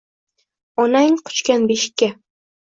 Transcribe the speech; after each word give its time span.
Onang 0.83 1.19
quchgan 1.27 1.69
beshikka 1.73 2.11